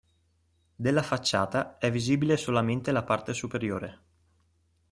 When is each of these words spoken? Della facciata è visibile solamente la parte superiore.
Della 0.75 1.03
facciata 1.03 1.77
è 1.77 1.91
visibile 1.91 2.35
solamente 2.35 2.91
la 2.91 3.03
parte 3.03 3.35
superiore. 3.35 3.99